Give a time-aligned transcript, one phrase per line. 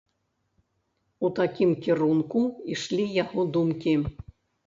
[1.27, 2.41] У такім кірунку
[2.77, 3.93] ішлі яго думкі.